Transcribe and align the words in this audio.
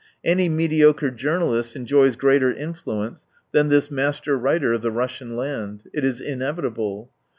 Any 0.25 0.49
mediocre 0.49 1.11
journalist 1.11 1.75
enjoys 1.75 2.15
greater 2.15 2.51
influence 2.51 3.27
than 3.51 3.69
this 3.69 3.91
master 3.91 4.35
writer 4.35 4.73
of 4.73 4.81
the 4.81 4.89
Russian 4.89 5.35
land. 5.37 5.83
It 5.93 6.03
is 6.03 6.19
inevitable. 6.19 7.11